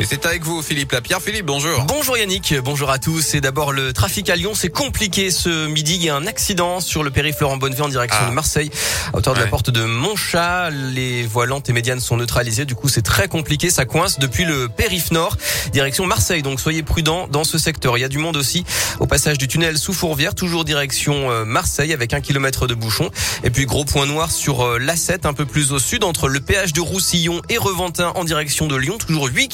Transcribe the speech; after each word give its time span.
Et 0.00 0.06
c'est 0.08 0.24
avec 0.24 0.44
vous, 0.44 0.62
Philippe 0.62 0.92
Lapierre. 0.92 1.20
Philippe, 1.20 1.44
bonjour. 1.44 1.84
Bonjour 1.84 2.16
Yannick, 2.16 2.54
bonjour 2.64 2.88
à 2.88 2.98
tous. 2.98 3.34
Et 3.34 3.42
d'abord, 3.42 3.70
le 3.70 3.92
trafic 3.92 4.30
à 4.30 4.36
Lyon, 4.36 4.52
c'est 4.54 4.70
compliqué 4.70 5.30
ce 5.30 5.66
midi. 5.66 5.96
Il 5.96 6.02
y 6.02 6.08
a 6.08 6.16
un 6.16 6.26
accident 6.26 6.80
sur 6.80 7.02
le 7.02 7.10
périph' 7.10 7.38
Laurent 7.38 7.58
Bonnevie 7.58 7.82
en 7.82 7.88
direction 7.90 8.18
Ah. 8.22 8.30
de 8.30 8.34
Marseille, 8.34 8.70
à 9.12 9.18
hauteur 9.18 9.34
de 9.34 9.40
la 9.40 9.46
porte 9.46 9.68
de 9.68 9.84
Montchat. 9.84 10.70
Les 10.70 11.24
voies 11.24 11.44
lentes 11.44 11.68
et 11.68 11.74
médianes 11.74 12.00
sont 12.00 12.16
neutralisées. 12.16 12.64
Du 12.64 12.74
coup, 12.74 12.88
c'est 12.88 13.02
très 13.02 13.28
compliqué. 13.28 13.68
Ça 13.68 13.84
coince 13.84 14.18
depuis 14.18 14.46
le 14.46 14.70
périph' 14.70 15.10
nord, 15.10 15.36
direction 15.70 16.06
Marseille. 16.06 16.40
Donc, 16.40 16.60
soyez 16.60 16.82
prudents 16.82 17.28
dans 17.28 17.44
ce 17.44 17.58
secteur. 17.58 17.98
Il 17.98 18.00
y 18.00 18.04
a 18.04 18.08
du 18.08 18.16
monde 18.16 18.38
aussi 18.38 18.64
au 19.00 19.06
passage 19.06 19.36
du 19.36 19.48
tunnel 19.48 19.76
sous 19.76 19.92
Fourvière, 19.92 20.34
toujours 20.34 20.64
direction 20.64 21.30
euh, 21.30 21.44
Marseille 21.44 21.92
avec 21.92 22.14
un 22.14 22.22
kilomètre 22.22 22.66
de 22.66 22.72
bouchon. 22.74 23.10
Et 23.44 23.50
puis, 23.50 23.66
gros 23.66 23.84
point 23.84 24.06
noir 24.06 24.30
sur 24.30 24.62
euh, 24.64 24.78
l'A7, 24.78 25.26
un 25.26 25.34
peu 25.34 25.44
plus 25.44 25.72
au 25.72 25.78
sud, 25.78 26.04
entre 26.04 26.26
le 26.28 26.40
péage 26.40 26.72
de 26.72 26.80
Roussillon 26.80 27.42
et 27.50 27.58
Reventin 27.58 28.12
en 28.14 28.24
direction 28.24 28.66
de 28.66 28.76
Lyon. 28.76 28.96
Toujours 28.96 29.26
8 29.26 29.48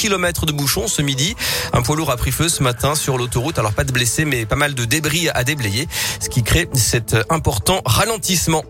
de 0.45 0.53
bouchon 0.53 0.89
ce 0.89 1.01
midi. 1.01 1.35
Un 1.73 1.81
poids 1.81 1.97
lourd 1.97 2.11
a 2.11 2.19
pris 2.19 2.33
feu 2.33 2.51
ce 2.51 2.63
matin 2.63 2.95
sur 2.95 3.17
l'autoroute. 3.17 3.59
Alors 3.59 3.73
pas 3.73 3.85
de 3.85 3.93
blessés, 3.93 4.27
mais 4.27 4.45
pas 4.45 4.57
mal 4.57 4.75
de 4.75 4.85
débris 4.85 5.31
à 5.31 5.45
déblayer, 5.45 5.89
ce 6.21 6.29
qui 6.29 6.43
crée 6.43 6.69
cet 6.75 7.17
important 7.31 7.81
ralentissement. 7.87 8.65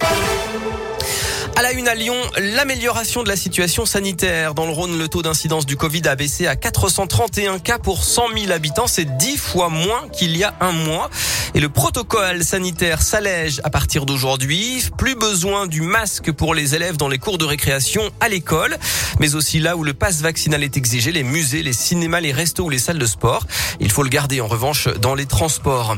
À 1.59 1.63
la 1.63 1.73
une 1.73 1.89
à 1.89 1.95
Lyon, 1.95 2.17
l'amélioration 2.37 3.23
de 3.23 3.31
la 3.31 3.37
situation 3.37 3.87
sanitaire. 3.87 4.53
Dans 4.53 4.67
le 4.67 4.73
Rhône, 4.73 4.99
le 4.99 5.09
taux 5.09 5.23
d'incidence 5.23 5.65
du 5.65 5.75
Covid 5.79 6.03
a 6.07 6.15
baissé 6.15 6.47
à 6.47 6.55
431 6.55 7.61
cas 7.61 7.79
pour 7.79 8.05
100 8.05 8.25
000 8.37 8.53
habitants. 8.53 8.87
C'est 8.87 9.17
10 9.17 9.39
fois 9.39 9.71
moins 9.71 10.07
qu'il 10.13 10.37
y 10.37 10.45
a 10.45 10.55
un 10.61 10.73
mois. 10.73 11.09
Et 11.55 11.61
le 11.61 11.69
protocole 11.69 12.45
sanitaire 12.45 13.03
s'allège 13.03 13.61
à 13.65 13.71
partir 13.71 14.07
d'aujourd'hui. 14.07 14.85
Plus 14.99 15.15
besoin 15.15 15.67
du 15.67 15.81
masque 15.81 16.33
pour 16.33 16.55
les 16.55 16.75
élèves 16.75 16.97
dans 16.97 17.09
les 17.09 17.19
cours 17.19 17.39
de 17.39 17.45
récréation 17.45 18.03
à 18.21 18.29
l'école, 18.29 18.77
mais 19.21 19.35
aussi 19.35 19.59
là 19.59 19.77
où 19.77 19.85
le 19.85 19.95
passe 19.95 20.21
vaccinal 20.21 20.63
est 20.63 20.77
exigé, 20.77 21.13
les 21.13 21.23
musées, 21.23 21.63
les 21.63 21.73
cinémas, 21.73 22.21
les 22.21 22.33
restos 22.33 22.65
ou 22.65 22.71
les 22.71 22.79
salles 22.79 22.99
de 22.99 23.07
sport. 23.07 23.45
Il 23.81 23.91
faut 23.91 24.03
le 24.03 24.09
garder 24.09 24.41
en 24.41 24.49
revanche 24.49 24.89
dans 25.01 25.15
les 25.15 25.27
transports. 25.27 25.97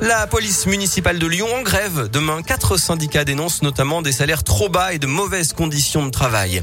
La 0.00 0.26
police 0.26 0.66
municipale 0.66 1.18
de 1.18 1.26
Lyon 1.26 1.48
en 1.58 1.62
grève. 1.62 2.08
Demain, 2.12 2.42
quatre 2.42 2.76
syndicats 2.76 3.24
dénoncent 3.24 3.62
notamment 3.62 4.02
des 4.02 4.12
salaires 4.12 4.44
trop 4.44 4.68
bas 4.68 4.92
et 4.92 4.98
de 4.98 5.06
mauvaises 5.06 5.52
conditions 5.52 6.04
de 6.04 6.10
travail. 6.10 6.62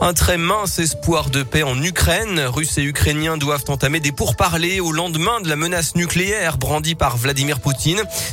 Un 0.00 0.12
très 0.12 0.38
mince 0.38 0.78
espoir 0.78 1.30
de 1.30 1.42
paix 1.42 1.62
en 1.62 1.80
Ukraine. 1.82 2.40
Russes 2.40 2.78
et 2.78 2.82
Ukrainiens 2.82 3.36
doivent 3.36 3.64
entamer 3.68 4.00
des 4.00 4.12
pourparlers 4.12 4.80
au 4.80 4.92
lendemain 4.92 5.40
de 5.40 5.48
la 5.48 5.56
menace 5.56 5.94
nucléaire 5.94 6.58
brandie 6.58 6.94
par 6.94 7.16
Vladimir 7.16 7.60
Poutine. 7.60 7.75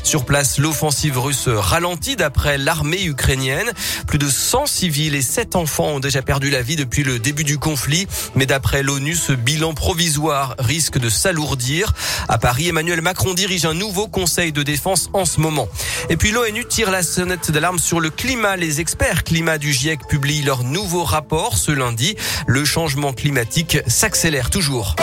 Sur 0.03 0.25
place, 0.25 0.57
l'offensive 0.57 1.19
russe 1.19 1.47
ralentit 1.47 2.15
d'après 2.15 2.57
l'armée 2.57 3.03
ukrainienne. 3.03 3.71
Plus 4.07 4.17
de 4.17 4.29
100 4.29 4.67
civils 4.67 5.15
et 5.15 5.21
7 5.21 5.55
enfants 5.55 5.87
ont 5.87 5.99
déjà 5.99 6.21
perdu 6.21 6.49
la 6.49 6.61
vie 6.61 6.75
depuis 6.75 7.03
le 7.03 7.19
début 7.19 7.43
du 7.43 7.57
conflit. 7.57 8.07
Mais 8.35 8.45
d'après 8.45 8.83
l'ONU, 8.83 9.15
ce 9.15 9.33
bilan 9.33 9.73
provisoire 9.73 10.55
risque 10.59 10.97
de 10.97 11.09
s'alourdir. 11.09 11.93
À 12.29 12.37
Paris, 12.37 12.69
Emmanuel 12.69 13.01
Macron 13.01 13.33
dirige 13.33 13.65
un 13.65 13.73
nouveau 13.73 14.07
conseil 14.07 14.51
de 14.51 14.63
défense 14.63 15.09
en 15.13 15.25
ce 15.25 15.39
moment. 15.39 15.67
Et 16.09 16.17
puis 16.17 16.31
l'ONU 16.31 16.65
tire 16.65 16.89
la 16.89 17.03
sonnette 17.03 17.51
d'alarme 17.51 17.79
sur 17.79 17.99
le 17.99 18.09
climat. 18.09 18.55
Les 18.55 18.79
experts 18.79 19.23
climat 19.23 19.57
du 19.57 19.73
GIEC 19.73 20.07
publient 20.07 20.43
leur 20.43 20.63
nouveau 20.63 21.03
rapport 21.03 21.57
ce 21.57 21.71
lundi. 21.71 22.15
Le 22.47 22.65
changement 22.65 23.13
climatique 23.13 23.77
s'accélère 23.87 24.49
toujours. 24.49 24.95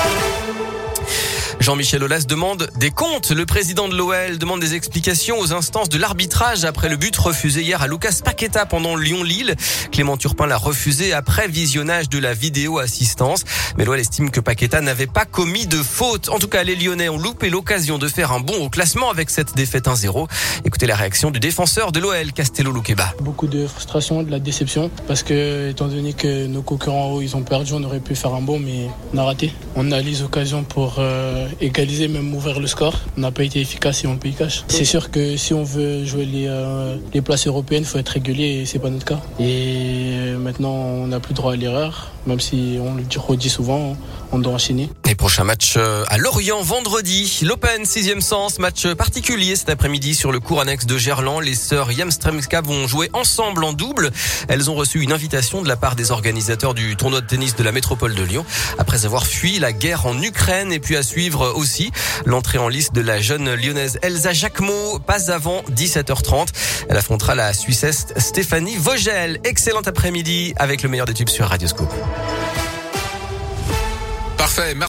Jean-Michel 1.61 2.03
Aulas 2.03 2.25
demande 2.27 2.71
des 2.77 2.91
comptes. 2.91 3.33
Le 3.33 3.45
président 3.45 3.87
de 3.87 3.95
l'OL 3.95 4.39
demande 4.39 4.61
des 4.61 4.75
explications 4.75 5.39
aux 5.39 5.53
instances 5.53 5.91
de 5.91 5.99
l'arbitrage 5.99 6.65
après 6.65 6.89
le 6.89 6.97
but 6.97 7.15
refusé 7.19 7.61
hier 7.61 7.83
à 7.83 7.87
Lucas 7.87 8.21
Paqueta 8.25 8.65
pendant 8.65 8.97
Lyon-Lille. 8.97 9.55
Clément 9.93 10.17
Turpin 10.17 10.47
l'a 10.47 10.57
refusé 10.57 11.13
après 11.13 11.49
visionnage 11.49 12.09
de 12.09 12.19
la 12.19 12.33
vidéo 12.33 12.79
assistance. 12.79 13.45
Mais 13.77 13.85
l'OL 13.85 14.01
estime 14.01 14.31
que 14.31 14.41
Paqueta 14.41 14.81
n'avait 14.81 15.07
pas 15.07 15.27
commis 15.27 15.67
de 15.67 15.77
faute. 15.83 16.31
En 16.31 16.39
tout 16.39 16.49
cas, 16.49 16.63
les 16.63 16.77
Lyonnais 16.77 17.11
ont 17.11 17.19
loupé 17.19 17.51
l'occasion 17.51 17.99
de 17.99 18.09
faire 18.09 18.33
un 18.33 18.41
bond 18.41 18.65
au 18.65 18.71
classement 18.71 19.11
avec 19.11 19.29
cette 19.29 19.55
défaite 19.55 19.85
1-0. 19.85 20.29
Écoutez 20.65 20.87
la 20.87 20.97
réaction 20.97 21.31
du 21.31 21.41
défenseur 21.41 21.93
de 21.93 22.01
l'OL, 22.01 22.33
Castello 22.33 22.73
Luqueba. 22.73 23.13
Beaucoup 23.21 23.49
de 23.49 23.67
frustration, 23.67 24.23
de 24.23 24.31
la 24.31 24.39
déception, 24.39 24.91
parce 25.07 25.23
que 25.23 25.69
étant 25.69 25.89
donné 25.89 26.15
que 26.15 26.47
nos 26.47 26.63
concurrents 26.63 27.09
en 27.09 27.11
haut, 27.11 27.21
ils 27.21 27.37
ont 27.37 27.43
perdu, 27.43 27.75
on 27.75 27.85
aurait 27.85 28.01
pu 28.01 28.15
faire 28.15 28.33
un 28.33 28.41
bon, 28.41 28.59
mais 28.59 28.89
on 29.13 29.19
a 29.19 29.25
raté. 29.25 29.53
On 29.77 29.93
a 29.93 30.01
les 30.01 30.23
occasions 30.23 30.65
pour 30.65 30.97
euh, 30.99 31.50
égaliser, 31.61 32.09
même 32.09 32.35
ouvrir 32.35 32.61
le 32.61 32.67
score. 32.67 32.95
On 33.17 33.21
n'a 33.21 33.31
pas 33.31 33.45
été 33.45 33.61
efficace 33.61 34.05
et 34.05 34.07
on 34.07 34.17
paye 34.17 34.33
cash. 34.35 34.65
C'est 34.69 34.85
sûr 34.85 35.11
que 35.11 35.37
si 35.37 35.55
on 35.55 35.65
veut 35.65 36.05
jouer 36.05 36.25
les, 36.25 36.47
euh, 36.49 36.97
les 37.15 37.21
places 37.23 37.47
européennes, 37.47 37.83
il 37.83 37.87
faut 37.89 37.99
être 37.99 38.09
régulier 38.11 38.61
et 38.63 38.67
c'est 38.67 38.79
pas 38.79 38.91
notre 38.91 39.05
cas. 39.07 39.21
Et 39.39 40.13
euh, 40.15 40.39
maintenant, 40.39 40.73
on 40.73 41.07
n'a 41.09 41.21
plus 41.21 41.35
droit 41.35 41.53
à 41.53 41.57
l'erreur, 41.57 42.11
même 42.27 42.41
si 42.41 42.79
on 42.81 42.95
le 42.95 43.03
dit- 43.03 43.19
redit 43.19 43.51
souvent, 43.51 43.97
on 44.33 44.39
doit 44.39 44.53
enchaîner. 44.53 44.89
Et 45.09 45.15
prochain 45.15 45.45
match 45.45 45.75
euh, 45.77 46.05
à 46.09 46.19
Lorient 46.19 46.63
vendredi. 46.63 47.41
L'Open 47.43 47.85
6 47.85 48.21
sens, 48.21 48.59
match 48.59 48.87
particulier 48.95 49.57
cet 49.57 49.69
après-midi 49.71 50.15
sur 50.15 50.31
le 50.33 50.39
cours 50.41 50.61
annexe 50.61 50.87
de 50.87 50.97
Gerland. 50.99 51.41
Les 51.41 51.55
sœurs 51.55 51.91
Yamstremska 51.93 52.61
vont 52.61 52.87
jouer 52.87 53.11
ensemble 53.13 53.65
en 53.65 53.73
double. 53.73 54.11
Elles 54.49 54.71
ont 54.71 54.75
reçu 54.75 55.01
une 55.03 55.13
invitation 55.13 55.63
de 55.63 55.69
la 55.69 55.77
part 55.77 55.97
des 55.97 56.11
organisateurs 56.13 56.75
du 56.75 56.97
tournoi 56.97 57.21
de 57.21 57.27
tennis 57.27 57.57
de 57.57 57.63
la 57.65 57.73
métropole 57.73 58.15
de 58.15 58.23
Lyon 58.23 58.45
après 58.79 59.05
avoir 59.05 59.27
fui 59.27 59.59
la 59.59 59.73
guerre 59.73 60.07
en 60.07 60.21
Ukraine 60.23 60.73
et 60.73 60.79
puis 60.79 60.97
à 60.97 61.03
suivre 61.03 61.40
aussi 61.49 61.91
l'entrée 62.25 62.59
en 62.59 62.69
liste 62.69 62.95
de 62.95 63.01
la 63.01 63.21
jeune 63.21 63.55
lyonnaise 63.55 63.99
Elsa 64.03 64.33
Jacquemot, 64.33 64.99
pas 64.99 65.31
avant 65.31 65.63
17h30. 65.71 66.49
Elle 66.89 66.97
affrontera 66.97 67.35
la 67.35 67.53
Suissesse 67.53 68.09
Stéphanie 68.17 68.77
Vogel. 68.77 69.41
Excellent 69.45 69.83
après-midi 69.85 70.55
avec 70.57 70.83
le 70.83 70.89
meilleur 70.89 71.07
des 71.07 71.15
tubes 71.15 71.29
sur 71.29 71.47
Radioscope. 71.47 71.93
Parfait. 74.37 74.75